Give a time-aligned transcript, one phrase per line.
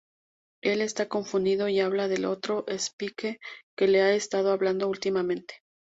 [0.63, 3.37] Él está confundido y habla del otro Spike
[3.77, 5.57] que le ha estado hablando últimamente.